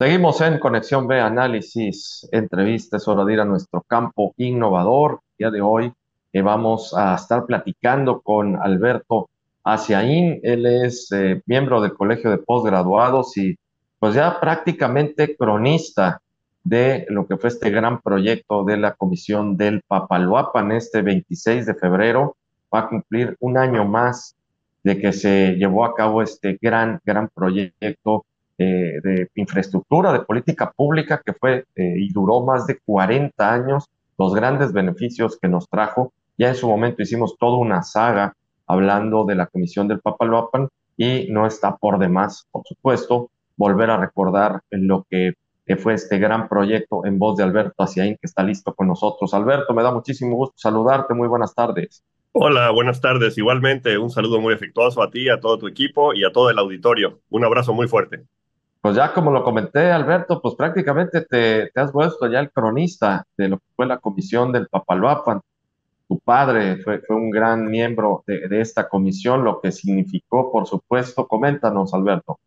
Seguimos 0.00 0.40
en 0.42 0.60
Conexión 0.60 1.08
B, 1.08 1.20
análisis, 1.20 2.28
entrevistas, 2.30 3.08
hora 3.08 3.24
de 3.24 3.32
ir 3.32 3.40
a 3.40 3.44
nuestro 3.44 3.82
campo 3.82 4.32
innovador. 4.36 5.22
El 5.32 5.36
día 5.38 5.50
de 5.50 5.60
hoy 5.60 5.92
eh, 6.32 6.40
vamos 6.40 6.94
a 6.96 7.16
estar 7.16 7.44
platicando 7.46 8.20
con 8.20 8.54
Alberto 8.62 9.28
Aciaín. 9.64 10.38
Él 10.44 10.66
es 10.66 11.10
eh, 11.10 11.42
miembro 11.46 11.80
del 11.80 11.94
Colegio 11.94 12.30
de 12.30 12.38
Postgraduados 12.38 13.36
y 13.38 13.58
pues 13.98 14.14
ya 14.14 14.38
prácticamente 14.38 15.36
cronista 15.36 16.22
de 16.62 17.04
lo 17.08 17.26
que 17.26 17.36
fue 17.36 17.48
este 17.48 17.70
gran 17.70 18.00
proyecto 18.00 18.62
de 18.62 18.76
la 18.76 18.94
Comisión 18.94 19.56
del 19.56 19.82
Papaloapan. 19.82 20.70
Este 20.70 21.02
26 21.02 21.66
de 21.66 21.74
febrero 21.74 22.36
va 22.72 22.82
a 22.82 22.88
cumplir 22.88 23.36
un 23.40 23.58
año 23.58 23.84
más 23.84 24.36
de 24.84 24.96
que 24.96 25.12
se 25.12 25.56
llevó 25.56 25.84
a 25.84 25.96
cabo 25.96 26.22
este 26.22 26.56
gran, 26.62 27.00
gran 27.04 27.28
proyecto 27.34 28.26
eh, 28.58 29.00
de 29.02 29.30
infraestructura, 29.36 30.12
de 30.12 30.20
política 30.20 30.72
pública 30.72 31.22
que 31.24 31.32
fue 31.32 31.64
eh, 31.76 31.94
y 31.96 32.12
duró 32.12 32.40
más 32.40 32.66
de 32.66 32.78
40 32.84 33.52
años, 33.52 33.88
los 34.18 34.34
grandes 34.34 34.72
beneficios 34.72 35.38
que 35.40 35.48
nos 35.48 35.68
trajo. 35.68 36.12
Ya 36.36 36.48
en 36.48 36.54
su 36.56 36.68
momento 36.68 37.02
hicimos 37.02 37.36
toda 37.38 37.56
una 37.56 37.82
saga 37.82 38.34
hablando 38.66 39.24
de 39.24 39.36
la 39.36 39.46
Comisión 39.46 39.86
del 39.86 40.00
Papaloapan 40.00 40.68
y 40.96 41.28
no 41.30 41.46
está 41.46 41.76
por 41.76 41.98
demás, 41.98 42.48
por 42.50 42.62
supuesto, 42.66 43.30
volver 43.56 43.90
a 43.90 43.96
recordar 43.96 44.60
lo 44.70 45.06
que 45.08 45.34
fue 45.76 45.94
este 45.94 46.18
gran 46.18 46.48
proyecto 46.48 47.04
en 47.04 47.18
voz 47.18 47.36
de 47.36 47.44
Alberto 47.44 47.82
Aciaín, 47.82 48.14
que 48.14 48.26
está 48.26 48.42
listo 48.42 48.74
con 48.74 48.88
nosotros. 48.88 49.34
Alberto, 49.34 49.74
me 49.74 49.82
da 49.82 49.92
muchísimo 49.92 50.34
gusto 50.34 50.54
saludarte. 50.56 51.14
Muy 51.14 51.28
buenas 51.28 51.54
tardes. 51.54 52.02
Hola, 52.32 52.70
buenas 52.70 53.00
tardes. 53.00 53.36
Igualmente, 53.38 53.98
un 53.98 54.10
saludo 54.10 54.40
muy 54.40 54.54
afectuoso 54.54 55.02
a 55.02 55.10
ti, 55.10 55.28
a 55.28 55.40
todo 55.40 55.58
tu 55.58 55.66
equipo 55.66 56.14
y 56.14 56.24
a 56.24 56.32
todo 56.32 56.50
el 56.50 56.58
auditorio. 56.58 57.20
Un 57.30 57.44
abrazo 57.44 57.72
muy 57.72 57.86
fuerte. 57.88 58.24
Pues 58.88 58.96
ya 58.96 59.12
como 59.12 59.30
lo 59.30 59.44
comenté, 59.44 59.90
Alberto, 59.90 60.40
pues 60.40 60.54
prácticamente 60.54 61.20
te, 61.20 61.70
has 61.74 61.92
vuelto 61.92 62.26
ya 62.26 62.40
el 62.40 62.50
cronista 62.50 63.26
de 63.36 63.48
lo 63.48 63.58
que 63.58 63.66
fue 63.76 63.84
la 63.84 63.98
comisión 63.98 64.50
del 64.50 64.66
Papaloapan. 64.66 65.42
Tu 66.08 66.18
padre 66.20 66.78
fue, 66.78 67.00
fue 67.00 67.14
un 67.14 67.28
gran 67.28 67.66
miembro 67.66 68.24
de, 68.26 68.62
esta 68.62 68.88
comisión, 68.88 69.44
lo 69.44 69.60
que 69.60 69.72
significó, 69.72 70.50
por 70.50 70.66
supuesto. 70.66 71.26
Coméntanos, 71.26 71.92
Alberto. 71.92 72.38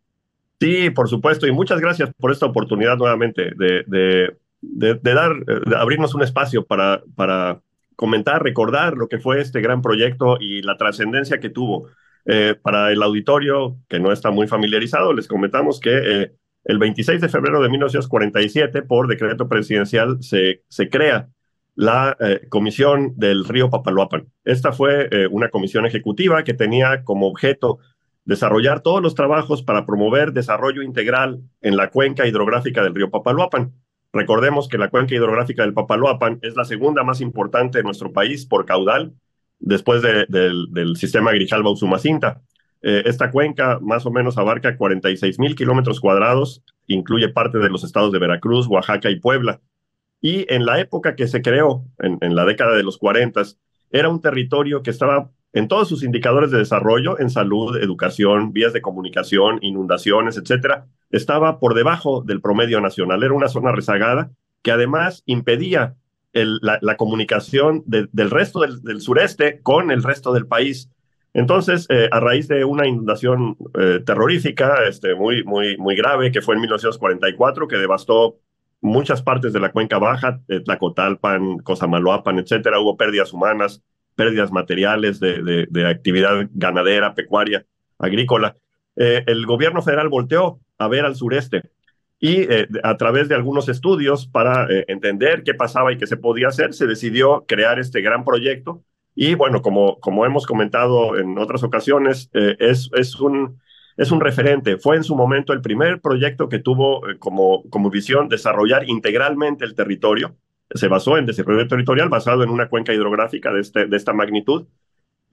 Sí, 0.59 0.89
por 0.89 1.07
supuesto, 1.07 1.45
y 1.45 1.51
muchas 1.51 1.79
gracias 1.79 2.09
por 2.19 2.31
esta 2.31 2.47
oportunidad 2.47 2.97
nuevamente 2.97 3.51
de, 3.55 3.83
de, 3.85 4.35
de, 4.61 5.13
dar, 5.13 5.45
de 5.45 5.75
abrirnos 5.75 6.15
un 6.15 6.23
espacio 6.23 6.65
para, 6.65 7.03
para 7.15 7.61
comentar, 7.95 8.41
recordar 8.41 8.97
lo 8.97 9.07
que 9.07 9.19
fue 9.19 9.41
este 9.41 9.61
gran 9.61 9.83
proyecto 9.83 10.37
y 10.39 10.63
la 10.63 10.75
trascendencia 10.75 11.39
que 11.39 11.51
tuvo. 11.51 11.89
Eh, 12.25 12.55
para 12.61 12.91
el 12.91 13.01
auditorio 13.01 13.77
que 13.89 13.99
no 13.99 14.11
está 14.11 14.31
muy 14.31 14.47
familiarizado, 14.47 15.13
les 15.13 15.27
comentamos 15.27 15.79
que 15.79 15.91
eh, 15.91 16.31
el 16.63 16.77
26 16.77 17.19
de 17.21 17.29
febrero 17.29 17.61
de 17.61 17.69
1947, 17.69 18.83
por 18.83 19.07
decreto 19.07 19.47
presidencial, 19.47 20.17
se, 20.21 20.61
crea 20.89 21.29
la 21.75 22.15
eh, 22.19 22.47
Comisión 22.49 23.13
del 23.15 23.45
Río 23.45 23.69
Papaloapan. 23.69 24.27
Esta 24.43 24.71
fue 24.71 25.09
una 25.31 25.49
comisión 25.49 25.85
ejecutiva 25.85 26.43
que 26.43 26.53
tenía 26.53 27.03
como 27.03 27.27
objeto 27.27 27.79
desarrollar 28.25 28.81
todos 28.81 29.01
los 29.01 29.15
trabajos 29.15 29.63
para 29.63 29.85
promover 29.87 30.31
desarrollo 30.31 30.83
integral 30.83 31.41
en 31.61 31.75
la 31.75 31.89
cuenca 31.89 32.27
hidrográfica 32.27 32.83
del 32.83 32.93
río 32.93 33.09
Papaloapan. 33.09 33.73
Recordemos 34.13 34.67
que 34.67 34.77
la 34.77 34.89
cuenca 34.89 35.15
hidrográfica 35.15 35.63
del 35.63 35.73
Papaloapan 35.73 36.37
es 36.43 36.55
la 36.55 36.65
segunda 36.65 37.03
más 37.03 37.19
importante 37.21 37.79
de 37.79 37.83
nuestro 37.83 38.11
país 38.11 38.45
por 38.45 38.65
caudal 38.65 39.13
después 39.61 40.01
del 40.01 40.95
sistema 40.97 41.31
Grijalba-Usumacinta. 41.31 42.41
Eh, 42.81 43.03
esta 43.05 43.29
cuenca 43.29 43.79
más 43.79 44.05
o 44.05 44.11
menos 44.11 44.37
abarca 44.37 44.75
46 44.75 45.37
mil 45.39 45.55
kilómetros 45.55 45.99
cuadrados, 45.99 46.63
incluye 46.87 47.29
parte 47.29 47.59
de 47.59 47.69
los 47.69 47.83
estados 47.83 48.11
de 48.11 48.19
Veracruz, 48.19 48.67
Oaxaca 48.67 49.09
y 49.09 49.19
Puebla. 49.19 49.61
Y 50.19 50.51
en 50.53 50.65
la 50.65 50.79
época 50.79 51.15
que 51.15 51.27
se 51.27 51.41
creó, 51.41 51.85
en, 51.99 52.35
la 52.35 52.45
década 52.45 52.75
de 52.75 52.83
los 52.83 52.97
40, 52.97 53.41
era 53.91 54.09
un 54.09 54.21
territorio 54.21 54.83
que 54.83 54.91
estaba 54.91 55.31
en 55.53 55.67
todos 55.67 55.89
sus 55.89 56.03
indicadores 56.03 56.51
de 56.51 56.59
desarrollo, 56.59 57.19
en 57.19 57.29
salud, 57.29 57.75
educación, 57.77 58.53
vías 58.53 58.73
de 58.73 58.81
comunicación, 58.81 59.59
inundaciones, 59.61 60.37
etcétera, 60.37 60.87
estaba 61.09 61.59
por 61.59 61.73
debajo 61.73 62.21
del 62.21 62.41
promedio 62.41 62.79
nacional. 62.81 63.23
Era 63.23 63.33
una 63.33 63.49
zona 63.49 63.71
rezagada 63.71 64.31
que 64.61 64.71
además 64.71 65.23
impedía 65.25 65.95
la, 66.33 66.97
comunicación 66.97 67.83
del 67.85 68.31
resto 68.31 68.61
del, 68.61 69.01
sureste 69.01 69.59
con 69.61 69.91
el 69.91 70.03
resto 70.03 70.33
del 70.33 70.47
país. 70.47 70.89
Entonces, 71.33 71.85
eh, 71.89 72.09
a 72.11 72.19
raíz 72.19 72.47
de 72.47 72.65
una 72.65 72.87
inundación 72.87 73.57
eh, 73.79 74.01
terrorífica 74.05 74.83
este, 74.87 75.15
muy, 75.15 75.43
muy, 75.43 75.77
muy 75.77 75.95
grave 75.95 76.31
que 76.31 76.41
fue 76.41 76.55
en 76.55 76.61
1944, 76.61 77.67
que 77.67 77.77
devastó 77.77 78.37
muchas 78.81 79.21
partes 79.21 79.53
de 79.53 79.59
la 79.59 79.71
cuenca 79.71 79.97
baja, 79.97 80.41
eh, 80.49 80.59
Tlacotalpan, 80.59 81.59
Cosamaloapan, 81.59 82.39
etcétera, 82.39 82.79
hubo 82.79 82.97
pérdidas 82.97 83.31
humanas, 83.31 83.81
pérdidas 84.15 84.51
materiales 84.51 85.19
de, 85.19 85.67
de 85.69 85.87
actividad 85.87 86.47
ganadera, 86.53 87.15
pecuaria, 87.15 87.65
agrícola. 87.97 88.57
el 88.95 89.45
gobierno 89.45 89.81
federal 89.81 90.09
volteó 90.09 90.59
a 90.77 90.87
ver 90.89 91.05
al 91.05 91.15
sureste 91.15 91.71
y 92.23 92.43
eh, 92.43 92.67
a 92.83 92.95
través 92.97 93.27
de 93.27 93.35
algunos 93.35 93.67
estudios 93.67 94.27
para 94.27 94.67
eh, 94.69 94.85
entender 94.87 95.41
qué 95.43 95.55
pasaba 95.55 95.91
y 95.91 95.97
qué 95.97 96.05
se 96.05 96.17
podía 96.17 96.49
hacer, 96.49 96.73
se 96.73 96.85
decidió 96.85 97.45
crear 97.47 97.79
este 97.79 98.01
gran 98.01 98.23
proyecto. 98.23 98.83
Y 99.15 99.33
bueno, 99.33 99.63
como, 99.63 99.99
como 99.99 100.23
hemos 100.23 100.45
comentado 100.45 101.17
en 101.17 101.37
otras 101.39 101.63
ocasiones, 101.63 102.29
eh, 102.33 102.55
es, 102.59 102.91
es, 102.93 103.19
un, 103.19 103.59
es 103.97 104.11
un 104.11 104.21
referente. 104.21 104.77
Fue 104.77 104.95
en 104.97 105.03
su 105.03 105.15
momento 105.15 105.51
el 105.51 105.61
primer 105.61 105.99
proyecto 105.99 106.47
que 106.47 106.59
tuvo 106.59 107.01
como, 107.17 107.63
como 107.71 107.89
visión 107.89 108.29
desarrollar 108.29 108.87
integralmente 108.87 109.65
el 109.65 109.73
territorio. 109.73 110.37
Se 110.75 110.87
basó 110.87 111.17
en 111.17 111.25
desarrollo 111.25 111.67
territorial 111.67 112.09
basado 112.09 112.43
en 112.43 112.51
una 112.51 112.69
cuenca 112.69 112.93
hidrográfica 112.93 113.51
de, 113.51 113.61
este, 113.61 113.87
de 113.87 113.97
esta 113.97 114.13
magnitud 114.13 114.67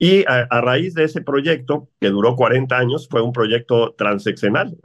y 0.01 0.23
a, 0.27 0.61
raíz 0.61 0.93
de 0.93 1.03
ese 1.03 1.21
proyecto, 1.21 1.89
que 1.99 2.09
duró 2.09 2.37
40 2.37 2.77
años, 2.77 3.09
fue 3.09 3.21
un 3.21 3.33
proyecto 3.33 3.93
transeccional. 3.97 4.77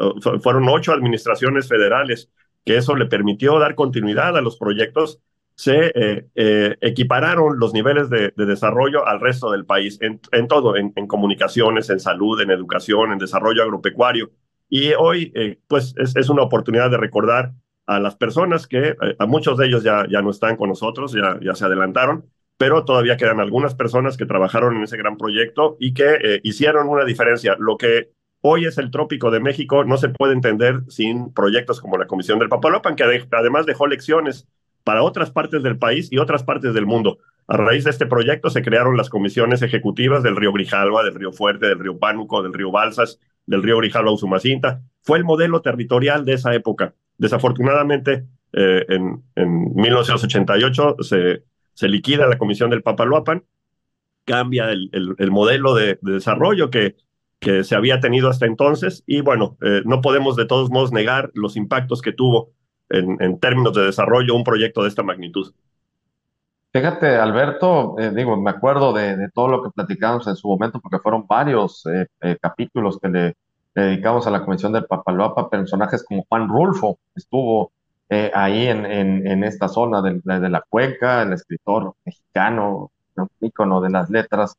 Fueron 0.42 0.68
ocho 0.68 0.92
administraciones 0.92 1.68
federales 1.68 2.30
que 2.64 2.76
eso 2.76 2.96
le 2.96 3.06
permitió 3.06 3.60
dar 3.60 3.76
continuidad 3.76 4.36
a 4.36 4.40
los 4.40 4.56
proyectos. 4.56 5.20
Se 5.54 5.92
eh, 5.94 6.26
eh, 6.34 6.76
equipararon 6.80 7.60
los 7.60 7.72
niveles 7.72 8.10
de, 8.10 8.32
desarrollo 8.36 9.06
al 9.06 9.20
resto 9.20 9.52
del 9.52 9.64
país, 9.64 10.00
en, 10.00 10.48
todo, 10.48 10.76
en, 10.76 10.90
comunicaciones, 11.06 11.90
en 11.90 12.00
salud, 12.00 12.40
en 12.40 12.50
educación, 12.50 13.12
en 13.12 13.18
desarrollo 13.18 13.62
agropecuario. 13.62 14.32
Y 14.68 14.94
hoy, 14.94 15.30
eh, 15.36 15.60
pues, 15.68 15.94
es, 15.96 16.28
una 16.28 16.42
oportunidad 16.42 16.90
de 16.90 16.96
recordar 16.96 17.52
a 17.86 18.00
las 18.00 18.16
personas 18.16 18.66
que, 18.66 18.96
a 19.16 19.26
muchos 19.26 19.58
de 19.58 19.66
ellos 19.66 19.84
ya, 19.84 20.06
ya 20.10 20.22
no 20.22 20.30
están 20.30 20.56
con 20.56 20.70
nosotros, 20.70 21.12
ya, 21.12 21.38
ya 21.40 21.54
se 21.54 21.66
adelantaron, 21.66 22.24
pero 22.56 22.84
todavía 22.84 23.16
quedan 23.16 23.40
algunas 23.40 23.74
personas 23.74 24.16
que 24.16 24.26
trabajaron 24.26 24.76
en 24.76 24.82
ese 24.82 24.96
gran 24.96 25.16
proyecto 25.16 25.76
y 25.80 25.94
que 25.94 26.18
eh, 26.22 26.40
hicieron 26.44 26.88
una 26.88 27.04
diferencia. 27.04 27.56
Lo 27.58 27.76
que 27.76 28.10
hoy 28.40 28.66
es 28.66 28.78
el 28.78 28.90
trópico 28.90 29.30
de 29.30 29.40
México 29.40 29.84
no 29.84 29.96
se 29.96 30.08
puede 30.08 30.34
entender 30.34 30.80
sin 30.88 31.32
proyectos 31.32 31.80
como 31.80 31.98
la 31.98 32.06
Comisión 32.06 32.38
del 32.38 32.48
Papalopan, 32.48 32.96
que 32.96 33.04
además 33.30 33.66
dejó 33.66 33.86
lecciones 33.86 34.46
para 34.84 35.02
otras 35.02 35.30
partes 35.30 35.62
del 35.62 35.78
país 35.78 36.12
y 36.12 36.18
otras 36.18 36.44
partes 36.44 36.74
del 36.74 36.86
mundo. 36.86 37.18
A 37.46 37.56
raíz 37.56 37.84
de 37.84 37.90
este 37.90 38.06
proyecto 38.06 38.50
se 38.50 38.62
crearon 38.62 38.96
las 38.96 39.10
comisiones 39.10 39.62
ejecutivas 39.62 40.22
del 40.22 40.36
río 40.36 40.52
Grijalva, 40.52 41.02
del 41.02 41.14
río 41.14 41.32
Fuerte, 41.32 41.66
del 41.66 41.78
río 41.78 41.98
Pánuco, 41.98 42.42
del 42.42 42.54
río 42.54 42.70
Balsas, 42.70 43.18
del 43.46 43.62
río 43.62 43.78
Grijalva 43.78 44.12
Usumacinta. 44.12 44.82
Fue 45.02 45.18
el 45.18 45.24
modelo 45.24 45.60
territorial 45.60 46.24
de 46.24 46.34
esa 46.34 46.54
época. 46.54 46.94
Desafortunadamente, 47.18 48.26
eh, 48.52 48.86
en, 48.88 49.22
en 49.34 49.74
1988 49.74 50.96
se 51.00 51.42
se 51.74 51.88
liquida 51.88 52.26
la 52.26 52.38
comisión 52.38 52.70
del 52.70 52.82
Papaloapan, 52.82 53.44
cambia 54.24 54.70
el, 54.70 55.30
modelo 55.30 55.74
de, 55.74 55.98
desarrollo 56.00 56.70
que, 56.70 56.96
que 57.40 57.62
se 57.62 57.76
había 57.76 58.00
tenido 58.00 58.30
hasta 58.30 58.46
entonces 58.46 59.04
y 59.06 59.20
bueno, 59.20 59.56
eh, 59.60 59.82
no 59.84 60.00
podemos 60.00 60.34
de 60.36 60.46
todos 60.46 60.70
modos 60.70 60.92
negar 60.92 61.30
los 61.34 61.56
impactos 61.56 62.00
que 62.00 62.12
tuvo 62.12 62.52
en, 62.88 63.38
términos 63.40 63.74
de 63.74 63.84
desarrollo 63.84 64.34
un 64.34 64.44
proyecto 64.44 64.82
de 64.82 64.88
esta 64.88 65.02
magnitud. 65.02 65.52
Fíjate, 66.72 67.16
Alberto, 67.16 67.96
eh, 67.98 68.10
digo, 68.14 68.36
me 68.36 68.50
acuerdo 68.50 68.92
de, 68.92 69.28
todo 69.34 69.48
lo 69.48 69.62
que 69.62 69.70
platicamos 69.70 70.26
en 70.26 70.36
su 70.36 70.48
momento, 70.48 70.80
porque 70.80 70.98
fueron 70.98 71.26
varios 71.26 71.86
eh, 71.86 72.36
capítulos 72.40 72.98
que 73.00 73.08
le, 73.08 73.36
dedicamos 73.74 74.26
a 74.26 74.30
la 74.30 74.44
Comisión 74.44 74.72
del 74.72 74.86
Papaloapa, 74.86 75.50
personajes 75.50 76.04
como 76.04 76.24
Juan 76.28 76.48
Rulfo 76.48 76.98
estuvo 77.14 77.72
eh, 78.14 78.30
ahí 78.32 78.68
en, 78.68 78.86
en, 78.86 79.42
esta 79.42 79.66
zona 79.66 80.00
de, 80.00 80.20
de, 80.22 80.48
la 80.48 80.62
cuenca, 80.68 81.22
el 81.22 81.32
escritor 81.32 81.94
mexicano, 82.04 82.92
un 83.16 83.28
ícono 83.40 83.80
de 83.80 83.90
las 83.90 84.08
letras 84.08 84.56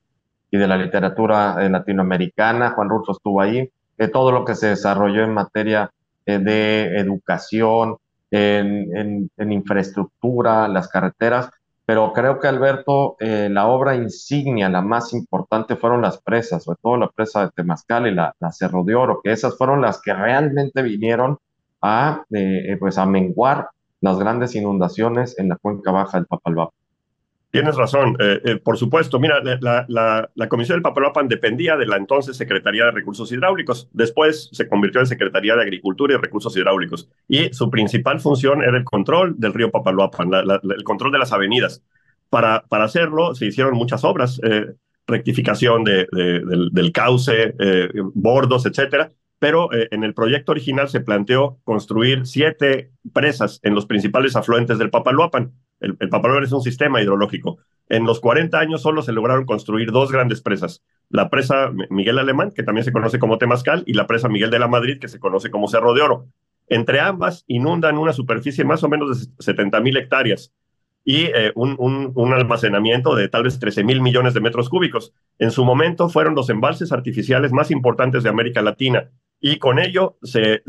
y 0.52 0.57
de 0.57 0.68
la 0.68 0.75
literatura 0.75 1.56
eh, 1.62 1.69
latinoamericana, 1.69 2.72
Juan 2.72 2.90
Russo 2.90 3.13
estuvo 3.13 3.40
ahí, 3.40 3.72
eh, 3.98 4.07
todo 4.10 4.34
lo 4.34 4.44
que 4.44 4.56
se 4.56 4.68
desarrolló 4.68 5.24
en 5.24 5.34
materia 5.34 5.90
de 6.25 6.98
educación, 6.98 7.96
en, 8.30 9.30
en, 9.38 9.52
infraestructura, 9.54 10.68
las 10.68 10.90
carreteras, 10.90 11.50
pero 11.86 12.12
creo 12.12 12.40
que 12.40 12.48
Alberto, 12.48 13.16
la 13.19 13.68
obra 13.68 13.96
insignia, 13.96 14.68
la 14.69 14.81
más 14.81 15.13
importante 15.13 15.75
fueron 15.75 16.01
las 16.01 16.19
presas, 16.19 16.63
sobre 16.63 16.80
todo 16.81 16.98
la 16.98 17.10
presa 17.10 17.46
de 17.46 17.51
Temazcal 17.51 18.08
y 18.08 18.16
la, 18.16 18.34
la 18.40 18.51
Cerro 18.51 18.84
de 18.84 18.96
Oro, 18.96 19.22
que 19.24 19.31
esas 19.31 19.56
fueron 19.56 19.81
las 19.81 20.01
que 20.01 20.13
realmente 20.13 20.81
vinieron 20.81 21.38
a, 21.86 22.26
pues 22.80 22.98
a 22.98 23.06
menguar 23.06 23.70
las 24.02 24.20
grandes 24.20 24.56
inundaciones 24.56 25.38
en 25.40 25.50
la 25.50 25.58
cuenca 25.58 25.92
baja 25.92 26.18
del 26.18 26.28
Papaloapan. 26.28 26.74
Tienes 27.56 27.78
razón, 27.78 28.18
eh, 28.20 28.42
eh, 28.44 28.56
por 28.58 28.78
supuesto. 28.78 29.18
Mira, 29.18 29.42
la, 29.62 29.86
la, 30.36 30.50
Comisión 30.50 30.76
del 30.76 30.82
Papaloapan 30.82 31.30
dependía 31.30 31.78
de 31.78 31.88
la 31.88 31.96
entonces 31.96 32.36
Secretaría 32.36 32.84
de 32.84 32.92
Recursos 32.92 33.32
Hidráulicos. 33.32 33.88
Después 33.94 34.50
se 34.52 34.68
convirtió 34.68 35.00
en 35.00 35.08
Secretaría 35.08 35.56
de 35.56 35.62
Agricultura 35.62 36.14
y 36.14 36.18
Recursos 36.18 36.56
Hidráulicos. 36.58 37.10
Y 37.30 37.54
su 37.54 37.70
principal 37.70 38.20
función 38.20 38.62
era 38.62 38.78
el 38.78 38.84
control 38.84 39.36
del 39.40 39.54
río 39.54 39.72
Papaloapan, 39.72 40.32
el 40.34 40.84
control 40.84 41.14
de 41.14 41.20
las 41.20 41.32
avenidas. 41.32 41.82
Para, 42.30 42.66
para 42.68 42.84
hacerlo 42.84 43.34
se 43.36 43.46
hicieron 43.46 43.76
muchas 43.76 44.04
obras, 44.04 44.42
eh, 44.44 44.74
rectificación 45.08 45.86
de, 45.86 46.08
del, 46.12 46.72
del, 46.74 46.92
cauce, 46.92 47.56
bordos, 48.14 48.66
etcétera 48.66 49.12
pero 49.45 49.69
en 49.71 50.03
el 50.03 50.15
proyecto 50.15 50.53
original 50.53 50.89
se 50.89 51.01
planteó 51.01 51.59
construir 51.63 52.25
siete 52.25 52.89
presas 53.13 53.59
en 53.62 53.75
los 53.75 53.86
principales 53.86 54.36
afluentes 54.36 54.80
del 54.80 54.89
Papaloapan. 54.89 55.53
El, 55.80 55.97
el 56.00 56.44
es 56.44 56.51
un 56.51 56.63
sistema 56.63 57.00
hidrológico. 57.00 57.59
En 57.88 58.06
los 58.06 58.19
40 58.21 58.57
años 58.57 58.81
solo 58.81 59.03
se 59.03 59.12
lograron 59.12 59.45
construir 59.45 59.92
dos 59.92 60.12
grandes 60.12 60.42
presas. 60.42 60.83
La 61.09 61.30
presa 61.30 61.71
Miguel 61.92 62.18
Alemán, 62.18 62.53
que 62.56 62.63
también 62.63 62.86
se 62.86 62.92
conoce 62.92 63.19
como 63.19 63.38
Temascal, 63.38 63.83
y 63.86 63.94
la 63.94 64.07
presa 64.07 64.30
Miguel 64.30 64.50
de 64.50 64.57
la 64.57 64.68
Madrid, 64.68 64.97
que 65.00 65.07
se 65.07 65.19
conoce 65.19 65.51
como 65.51 65.68
Cerro 65.68 65.94
de 65.94 66.01
Oro. 66.01 66.25
Entre 66.68 67.00
ambas 67.00 67.44
inundan 67.45 68.00
una 68.00 68.13
superficie 68.13 68.65
más 68.65 68.83
o 68.83 68.89
menos 68.89 69.27
de 69.38 69.44
70 69.44 69.80
mil 69.80 69.95
hectáreas 69.95 70.56
y 71.03 71.25
eh, 71.25 71.51
un, 71.53 71.75
un, 72.15 72.33
almacenamiento 72.33 73.13
de 73.13 73.30
tal 73.30 73.44
vez 73.44 73.59
13 73.59 73.83
mil 73.83 74.01
millones 74.01 74.33
de 74.33 74.41
metros 74.41 74.69
cúbicos. 74.69 75.13
En 75.38 75.51
su 75.51 75.63
momento 75.63 76.09
fueron 76.09 76.33
los 76.33 76.50
embalses 76.50 76.91
artificiales 76.91 77.51
más 77.51 77.69
importantes 77.69 78.24
de 78.24 78.30
América 78.30 78.63
Latina 78.63 79.12
y 79.40 79.60
con 79.60 79.80
ello 79.80 80.18
se, 80.24 80.64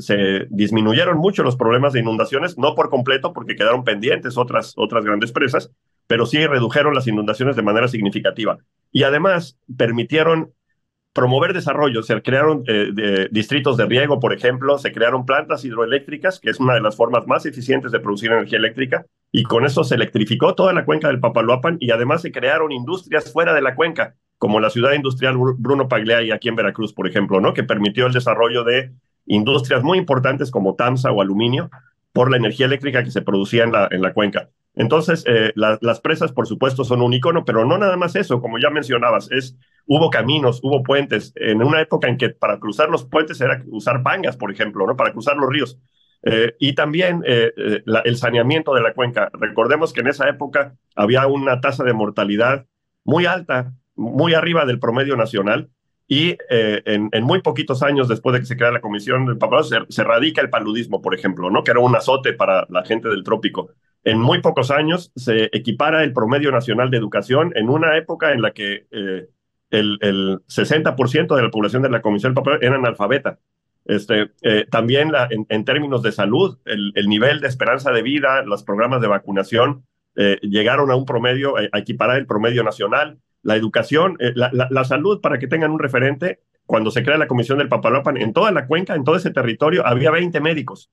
disminuyeron 0.50 1.18
mucho 1.18 1.42
los 1.42 1.56
problemas 1.56 1.92
de 1.92 2.00
inundaciones, 2.00 2.58
no 2.58 2.74
por 2.74 2.90
completo 2.90 3.32
porque 3.32 3.56
quedaron 3.56 3.84
pendientes 3.84 4.36
otras, 4.36 4.74
otras 4.76 5.04
grandes 5.04 5.32
presas, 5.32 5.70
pero 6.06 6.26
sí 6.26 6.46
redujeron 6.46 6.94
las 6.94 7.06
inundaciones 7.06 7.56
de 7.56 7.62
manera 7.62 7.88
significativa. 7.88 8.58
Y 8.92 9.04
además 9.04 9.58
permitieron 9.76 10.52
promover 11.12 11.54
desarrollo, 11.54 12.02
se 12.02 12.20
crearon 12.20 12.62
eh, 12.66 13.28
distritos 13.30 13.78
de 13.78 13.86
riego, 13.86 14.20
por 14.20 14.34
ejemplo, 14.34 14.76
se 14.76 14.92
crearon 14.92 15.24
plantas 15.24 15.64
hidroeléctricas, 15.64 16.38
que 16.38 16.50
es 16.50 16.60
una 16.60 16.74
de 16.74 16.82
las 16.82 16.94
formas 16.94 17.26
más 17.26 17.46
eficientes 17.46 17.90
de 17.90 18.00
producir 18.00 18.30
energía 18.30 18.58
eléctrica, 18.58 19.06
y 19.32 19.44
con 19.44 19.64
eso 19.64 19.82
se 19.82 19.94
electrificó 19.94 20.54
toda 20.54 20.74
la 20.74 20.84
cuenca 20.84 21.08
del 21.08 21.20
Papaloapan 21.20 21.78
y 21.80 21.90
además 21.90 22.20
se 22.20 22.32
crearon 22.32 22.70
industrias 22.70 23.32
fuera 23.32 23.54
de 23.54 23.62
la 23.62 23.74
cuenca, 23.74 24.14
como 24.38 24.60
la 24.60 24.70
ciudad 24.70 24.92
industrial 24.92 25.36
Bruno 25.56 25.88
Pagliai 25.88 26.30
aquí 26.30 26.48
en 26.48 26.56
Veracruz, 26.56 26.92
por 26.92 27.08
ejemplo, 27.08 27.40
¿no? 27.40 27.54
que 27.54 27.64
permitió 27.64 28.06
el 28.06 28.12
desarrollo 28.12 28.64
de 28.64 28.92
industrias 29.26 29.82
muy 29.82 29.98
importantes 29.98 30.50
como 30.50 30.74
TAMSA 30.74 31.10
o 31.10 31.20
aluminio 31.20 31.70
por 32.12 32.30
la 32.30 32.36
energía 32.36 32.66
eléctrica 32.66 33.02
que 33.02 33.10
se 33.10 33.22
producía 33.22 33.64
en 33.64 33.72
la, 33.72 33.88
en 33.90 34.02
la 34.02 34.12
cuenca. 34.12 34.50
Entonces, 34.74 35.24
eh, 35.26 35.52
las 35.54 36.00
presas, 36.00 36.32
por 36.32 36.46
supuesto, 36.46 36.84
son 36.84 37.00
un 37.00 37.14
icono, 37.14 37.46
pero 37.46 37.64
no 37.64 37.78
nada 37.78 37.96
más 37.96 38.14
eso, 38.14 38.42
como 38.42 38.58
ya 38.58 38.68
mencionabas, 38.68 39.30
es, 39.32 39.56
hubo 39.86 40.10
caminos, 40.10 40.60
hubo 40.62 40.82
puentes, 40.82 41.32
en 41.36 41.62
una 41.62 41.80
época 41.80 42.08
en 42.08 42.18
que 42.18 42.28
para 42.28 42.58
cruzar 42.58 42.90
los 42.90 43.04
puentes 43.04 43.40
era 43.40 43.62
usar 43.68 44.02
pangas, 44.02 44.36
por 44.36 44.52
ejemplo, 44.52 44.86
¿no? 44.86 44.94
para 44.94 45.12
cruzar 45.12 45.36
los 45.38 45.48
ríos. 45.48 45.78
Eh, 46.22 46.56
y 46.58 46.74
también 46.74 47.22
eh, 47.26 47.52
el 48.04 48.16
saneamiento 48.16 48.74
de 48.74 48.82
la 48.82 48.92
cuenca. 48.92 49.30
Recordemos 49.32 49.92
que 49.92 50.00
en 50.00 50.08
esa 50.08 50.28
época 50.28 50.74
había 50.94 51.26
una 51.26 51.60
tasa 51.60 51.84
de 51.84 51.92
mortalidad 51.92 52.66
muy 53.04 53.24
alta 53.24 53.72
muy 53.96 54.34
arriba 54.34 54.64
del 54.66 54.78
promedio 54.78 55.16
nacional 55.16 55.70
y 56.08 56.36
eh, 56.50 56.82
en, 56.84 57.24
muy 57.24 57.42
poquitos 57.42 57.82
años 57.82 58.06
después 58.08 58.34
de 58.34 58.40
que 58.40 58.46
se 58.46 58.56
crea 58.56 58.70
la 58.70 58.80
Comisión 58.80 59.26
del 59.26 59.38
Papaloapan 59.38 59.86
se, 59.88 60.04
radica 60.04 60.40
el 60.40 60.50
paludismo, 60.50 61.02
por 61.02 61.14
ejemplo, 61.14 61.50
¿no? 61.50 61.64
que 61.64 61.72
era 61.72 61.80
un 61.80 61.96
azote 61.96 62.32
para 62.32 62.66
la 62.70 62.84
gente 62.84 63.08
del 63.08 63.24
trópico. 63.24 63.70
En 64.04 64.20
muy 64.20 64.40
pocos 64.40 64.70
años 64.70 65.10
se 65.16 65.44
equipara 65.52 66.04
el 66.04 66.12
promedio 66.12 66.52
nacional 66.52 66.90
de 66.90 66.98
educación 66.98 67.52
en 67.56 67.68
una 67.68 67.96
época 67.96 68.32
en 68.32 68.42
la 68.42 68.52
que 68.52 68.86
eh, 68.92 69.28
el, 69.70 69.98
el, 70.00 70.38
60% 70.46 71.34
de 71.34 71.42
la 71.42 71.50
población 71.50 71.82
de 71.82 71.90
la 71.90 72.02
Comisión 72.02 72.30
del 72.30 72.36
Papaloapan 72.36 72.66
era 72.66 72.76
analfabeta. 72.76 73.40
Este, 73.84 74.30
eh, 74.42 74.66
también 74.70 75.10
la, 75.10 75.28
en, 75.30 75.64
términos 75.64 76.02
de 76.02 76.12
salud, 76.12 76.58
el, 76.66 76.92
el, 76.94 77.08
nivel 77.08 77.40
de 77.40 77.48
esperanza 77.48 77.90
de 77.92 78.02
vida, 78.02 78.42
los 78.42 78.62
programas 78.62 79.00
de 79.00 79.08
vacunación 79.08 79.84
llegaron 80.40 80.90
a 80.90 80.96
un 80.96 81.04
promedio, 81.04 81.56
a 81.58 81.78
equiparar 81.78 82.16
el 82.16 82.26
promedio 82.26 82.62
nacional 82.64 83.18
la 83.46 83.54
educación, 83.54 84.16
eh, 84.18 84.32
la, 84.34 84.84
salud, 84.84 85.20
para 85.20 85.38
que 85.38 85.46
tengan 85.46 85.70
un 85.70 85.78
referente, 85.78 86.40
cuando 86.66 86.90
se 86.90 87.04
crea 87.04 87.16
la 87.16 87.28
Comisión 87.28 87.58
del 87.58 87.68
Papaloapan, 87.68 88.16
en 88.16 88.32
toda 88.32 88.50
la 88.50 88.66
cuenca, 88.66 88.96
en 88.96 89.04
todo 89.04 89.14
ese 89.14 89.30
territorio, 89.30 89.86
había 89.86 90.10
20 90.10 90.40
médicos. 90.40 90.90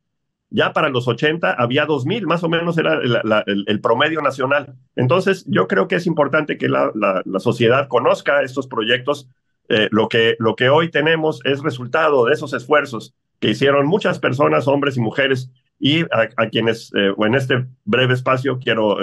Ya 0.51 0.71
para 0.71 0.89
los 0.89 1.07
80 1.07 1.51
había 1.51 1.87
2.000, 1.87 2.27
más 2.27 2.43
o 2.43 2.49
menos 2.49 2.77
era 2.77 2.99
el, 3.47 3.81
promedio 3.81 4.21
nacional. 4.21 4.75
Entonces, 4.95 5.45
yo 5.47 5.67
creo 5.67 5.87
que 5.87 5.95
es 5.95 6.05
importante 6.05 6.59
que 6.59 6.69
la, 6.69 6.91
sociedad 7.39 7.87
conozca 7.87 8.43
estos 8.43 8.67
proyectos. 8.67 9.27
Eh, 9.69 9.87
lo, 9.89 10.07
que, 10.07 10.35
lo 10.37 10.55
que 10.55 10.69
hoy 10.69 10.91
tenemos 10.91 11.39
es 11.45 11.63
resultado 11.63 12.25
de 12.25 12.33
esos 12.33 12.53
esfuerzos 12.53 13.15
que 13.39 13.49
hicieron 13.49 13.87
muchas 13.87 14.19
personas, 14.19 14.67
hombres 14.67 14.95
y 14.95 14.99
mujeres, 14.99 15.49
y 15.79 16.03
a, 16.03 16.49
quienes 16.51 16.91
eh, 16.95 17.15
en 17.17 17.33
este 17.33 17.65
breve 17.83 18.13
espacio 18.13 18.59
quiero 18.59 18.97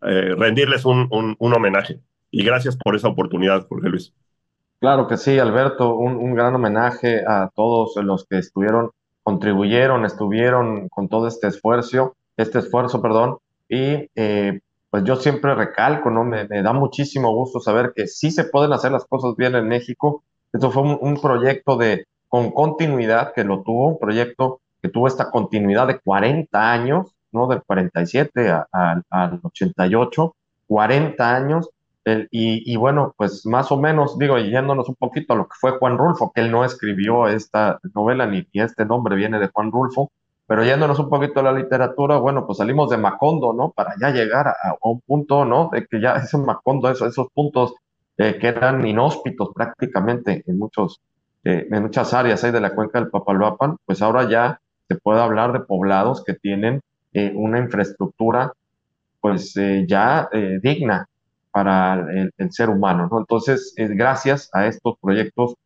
rendirles 0.00 0.84
un, 0.84 1.06
un 1.38 1.54
homenaje. 1.54 2.00
Y 2.30 2.44
gracias 2.44 2.76
por 2.76 2.94
esa 2.94 3.08
oportunidad, 3.08 3.66
Jorge 3.68 3.88
Luis. 3.88 4.12
Claro 4.80 5.08
que 5.08 5.16
sí, 5.16 5.38
Alberto, 5.38 5.96
un, 5.96 6.34
gran 6.34 6.54
homenaje 6.54 7.24
a 7.26 7.50
todos 7.54 7.96
los 7.96 8.26
que 8.26 8.38
estuvieron, 8.38 8.90
contribuyeron, 9.24 10.04
estuvieron 10.04 10.88
con 10.88 11.08
todo 11.08 11.26
este 11.26 11.48
esfuerzo, 11.48 12.14
este 12.36 12.60
esfuerzo, 12.60 13.02
perdón, 13.02 13.38
y 13.68 14.08
eh, 14.14 14.60
pues 14.90 15.02
yo 15.04 15.16
siempre 15.16 15.54
recalco, 15.54 16.10
¿no? 16.10 16.24
Me, 16.24 16.46
da 16.46 16.72
muchísimo 16.72 17.34
gusto 17.34 17.58
saber 17.60 17.92
que 17.94 18.06
sí 18.06 18.30
se 18.30 18.44
pueden 18.44 18.72
hacer 18.72 18.92
las 18.92 19.04
cosas 19.04 19.34
bien 19.36 19.56
en 19.56 19.66
México. 19.66 20.22
Esto 20.52 20.70
fue 20.70 20.82
un, 20.82 21.20
proyecto 21.20 21.76
de, 21.76 22.06
con 22.28 22.52
continuidad 22.52 23.32
que 23.34 23.44
lo 23.44 23.62
tuvo, 23.62 23.88
un 23.88 23.98
proyecto 23.98 24.60
que 24.80 24.88
tuvo 24.88 25.08
esta 25.08 25.30
continuidad 25.30 25.88
de 25.88 25.98
40 25.98 26.72
años, 26.72 27.14
¿no? 27.32 27.48
Del 27.48 27.62
47 27.64 28.48
al 28.72 29.40
88, 29.42 30.36
40 30.68 31.36
años, 31.36 31.68
y, 32.30 32.76
bueno, 32.76 33.14
pues 33.16 33.44
más 33.44 33.70
o 33.70 33.76
menos, 33.76 34.18
digo, 34.18 34.38
yéndonos 34.38 34.88
un 34.88 34.94
poquito 34.94 35.34
a 35.34 35.36
lo 35.36 35.44
que 35.44 35.54
fue 35.60 35.72
Juan 35.78 35.98
Rulfo, 35.98 36.32
que 36.32 36.40
él 36.40 36.50
no 36.50 36.64
escribió 36.64 37.28
esta 37.28 37.80
novela 37.94 38.26
ni, 38.26 38.46
este 38.52 38.84
nombre 38.86 39.16
viene 39.16 39.38
de 39.38 39.48
Juan 39.48 39.70
Rulfo, 39.70 40.10
pero 40.46 40.64
yéndonos 40.64 40.98
un 40.98 41.10
poquito 41.10 41.40
a 41.40 41.42
la 41.42 41.52
literatura, 41.52 42.16
bueno, 42.16 42.46
pues 42.46 42.58
salimos 42.58 42.88
de 42.88 42.96
Macondo, 42.96 43.52
¿no? 43.52 43.70
Para 43.72 43.94
ya 44.00 44.10
llegar 44.10 44.48
a, 44.48 44.74
un 44.80 45.00
punto, 45.02 45.44
¿no? 45.44 45.68
De 45.70 45.86
que 45.86 46.00
ya 46.00 46.16
ese 46.16 46.38
Macondo, 46.38 46.90
esos, 46.90 47.28
puntos 47.34 47.74
eh, 48.16 48.38
que 48.40 48.48
eran 48.48 48.86
inhóspitos 48.86 49.50
prácticamente 49.54 50.42
en, 50.46 50.58
muchos, 50.58 51.02
eh, 51.44 51.66
en 51.70 51.82
muchas 51.82 52.14
áreas 52.14 52.42
ahí 52.42 52.52
de 52.52 52.60
la 52.62 52.74
cuenca 52.74 52.98
del 52.98 53.10
Papaloapan, 53.10 53.76
pues 53.84 54.00
ahora 54.00 54.26
ya 54.28 54.60
se 54.88 54.96
puede 54.96 55.20
hablar 55.20 55.52
de 55.52 55.60
poblados 55.60 56.24
que 56.24 56.32
tienen 56.32 56.80
eh, 57.12 57.32
una 57.34 57.58
infraestructura 57.58 58.52
pues 59.20 59.52
ya 59.86 60.30
digna 60.62 61.08
para 61.58 62.06
el, 62.12 62.52
ser 62.52 62.70
humano, 62.70 63.08
¿no? 63.10 63.18
Entonces, 63.18 63.72
es 63.74 63.90
gracias 63.90 64.48
a 64.52 64.68
estos 64.68 64.94
proyectos 65.00 65.56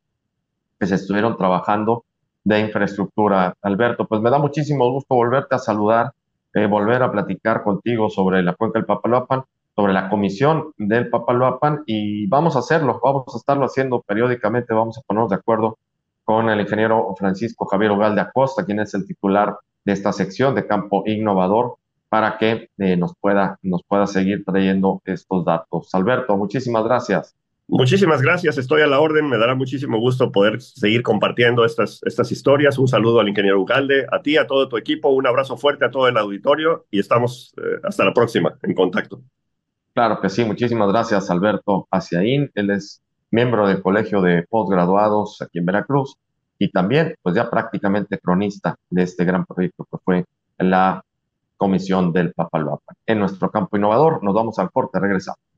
que 0.80 0.86
se 0.86 0.94
estuvieron 0.94 1.36
trabajando 1.36 2.06
de 2.44 2.60
infraestructura. 2.60 3.54
Alberto, 3.60 4.06
pues 4.06 4.22
me 4.22 4.30
da 4.30 4.38
muchísimo 4.38 4.90
gusto 4.90 5.14
volverte 5.14 5.54
a 5.54 5.58
saludar, 5.58 6.12
eh, 6.54 6.64
volver 6.64 7.02
a 7.02 7.12
platicar 7.12 7.62
contigo 7.62 8.08
sobre 8.08 8.42
la 8.42 8.54
cuenca 8.54 8.78
del 8.78 8.86
Papaloapan, 8.86 9.42
sobre 9.76 9.92
la 9.92 10.08
comisión 10.08 10.72
del 10.78 11.10
Papaloapan 11.10 11.82
y 11.84 12.26
vamos 12.26 12.56
a 12.56 12.60
hacerlo, 12.60 12.98
vamos 13.04 13.24
a 13.34 13.36
estarlo 13.36 13.66
haciendo 13.66 14.00
periódicamente, 14.00 14.72
vamos 14.72 14.96
a 14.96 15.02
ponernos 15.02 15.28
de 15.28 15.36
acuerdo 15.36 15.76
con 16.24 16.48
el 16.48 16.58
ingeniero 16.58 17.14
Francisco 17.18 17.66
Javier 17.66 17.90
Ogalde 17.90 18.22
Acosta, 18.22 18.64
quien 18.64 18.80
es 18.80 18.94
el 18.94 19.06
titular 19.06 19.58
de 19.84 19.92
esta 19.92 20.14
sección 20.14 20.54
de 20.54 20.66
campo 20.66 21.02
innovador 21.04 21.76
para 22.12 22.36
que 22.36 22.68
eh, 22.76 22.94
nos, 22.94 23.14
pueda, 23.18 23.58
nos 23.62 23.82
pueda 23.84 24.06
seguir 24.06 24.44
trayendo 24.44 25.00
estos 25.06 25.46
datos. 25.46 25.88
Alberto, 25.94 26.36
muchísimas 26.36 26.84
gracias. 26.84 27.34
Muchísimas 27.66 28.20
gracias, 28.20 28.58
estoy 28.58 28.82
a 28.82 28.86
la 28.86 29.00
orden, 29.00 29.30
me 29.30 29.38
dará 29.38 29.54
muchísimo 29.54 29.98
gusto 29.98 30.30
poder 30.30 30.60
seguir 30.60 31.02
compartiendo 31.02 31.64
estas, 31.64 32.00
estas 32.04 32.30
historias. 32.30 32.76
Un 32.76 32.86
saludo 32.86 33.18
al 33.18 33.30
ingeniero 33.30 33.62
Ugalde, 33.62 34.04
a 34.12 34.20
ti, 34.20 34.36
a 34.36 34.46
todo 34.46 34.68
tu 34.68 34.76
equipo, 34.76 35.08
un 35.08 35.26
abrazo 35.26 35.56
fuerte 35.56 35.86
a 35.86 35.90
todo 35.90 36.06
el 36.06 36.18
auditorio 36.18 36.84
y 36.90 36.98
estamos 37.00 37.54
eh, 37.56 37.80
hasta 37.82 38.04
la 38.04 38.12
próxima 38.12 38.58
en 38.62 38.74
contacto. 38.74 39.22
Claro 39.94 40.20
que 40.20 40.28
sí, 40.28 40.44
muchísimas 40.44 40.92
gracias 40.92 41.30
Alberto 41.30 41.88
Aciaín, 41.90 42.50
él 42.54 42.72
es 42.72 43.00
miembro 43.30 43.66
del 43.66 43.80
Colegio 43.80 44.20
de 44.20 44.42
Postgraduados 44.42 45.40
aquí 45.40 45.60
en 45.60 45.64
Veracruz 45.64 46.18
y 46.58 46.70
también 46.70 47.14
pues 47.22 47.34
ya 47.34 47.48
prácticamente 47.48 48.18
cronista 48.18 48.76
de 48.90 49.02
este 49.02 49.24
gran 49.24 49.46
proyecto 49.46 49.88
que 49.90 49.96
fue 50.04 50.26
la 50.58 51.02
Comisión 51.62 52.12
del 52.12 52.32
Papaloapan. 52.32 52.96
En 53.06 53.20
nuestro 53.20 53.48
campo 53.48 53.76
innovador 53.76 54.24
nos 54.24 54.34
vamos 54.34 54.58
al 54.58 54.72
corte, 54.72 54.98
regresamos. 54.98 55.51